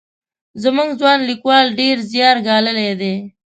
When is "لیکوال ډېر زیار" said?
1.29-2.37